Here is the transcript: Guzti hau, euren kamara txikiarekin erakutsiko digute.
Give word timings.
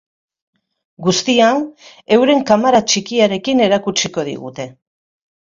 Guzti 1.07 1.35
hau, 1.47 1.51
euren 2.15 2.41
kamara 2.53 2.81
txikiarekin 2.95 3.63
erakutsiko 3.69 4.27
digute. 4.33 4.69